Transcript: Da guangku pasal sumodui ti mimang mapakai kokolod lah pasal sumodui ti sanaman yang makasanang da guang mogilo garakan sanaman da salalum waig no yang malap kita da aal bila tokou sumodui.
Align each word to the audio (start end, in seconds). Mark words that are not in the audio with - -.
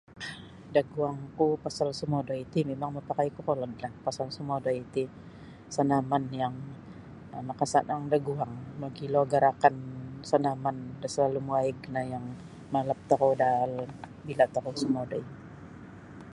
Da 0.73 0.81
guangku 0.93 1.47
pasal 1.65 1.89
sumodui 1.99 2.43
ti 2.51 2.59
mimang 2.69 2.91
mapakai 2.95 3.29
kokolod 3.35 3.73
lah 3.83 3.93
pasal 4.05 4.27
sumodui 4.35 4.79
ti 4.93 5.03
sanaman 5.75 6.23
yang 6.41 6.55
makasanang 7.49 8.03
da 8.11 8.17
guang 8.27 8.53
mogilo 8.81 9.21
garakan 9.33 9.75
sanaman 10.29 10.77
da 11.01 11.07
salalum 11.13 11.45
waig 11.53 11.79
no 11.93 12.01
yang 12.13 12.25
malap 12.73 12.99
kita 13.07 13.29
da 13.39 13.47
aal 13.59 13.73
bila 14.25 14.45
tokou 14.53 14.75
sumodui. 14.81 15.23